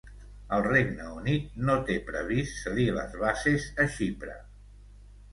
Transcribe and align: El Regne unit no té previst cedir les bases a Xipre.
El 0.55 0.63
Regne 0.67 1.03
unit 1.17 1.59
no 1.67 1.75
té 1.89 1.97
previst 2.07 2.57
cedir 2.61 2.85
les 2.95 3.13
bases 3.25 3.67
a 3.85 3.85
Xipre. 3.97 4.39